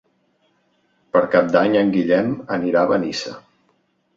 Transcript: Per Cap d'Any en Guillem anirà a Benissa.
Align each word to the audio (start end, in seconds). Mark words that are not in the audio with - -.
Per 1.17 1.21
Cap 1.35 1.51
d'Any 1.57 1.77
en 1.83 1.93
Guillem 1.99 2.33
anirà 2.59 2.85
a 2.87 2.91
Benissa. 2.95 3.37